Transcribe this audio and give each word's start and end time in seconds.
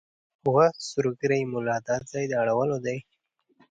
وه 0.53 0.67
سور 0.87 1.05
ږیریه 1.19 1.49
مولا 1.51 1.77
دا 1.87 1.95
ځای 2.11 2.25
د 2.29 2.33
اړولو 2.41 2.77
دی 2.85 2.97